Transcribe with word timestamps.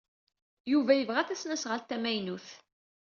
Yuba 0.71 0.93
yebɣa 0.95 1.23
tasnaɣalt 1.27 1.87
tamaynut. 1.89 2.47